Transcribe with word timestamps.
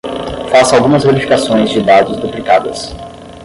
Faça 0.49 0.75
algumas 0.77 1.03
verificações 1.03 1.69
de 1.69 1.79
dados 1.79 2.17
duplicadas 2.17 2.91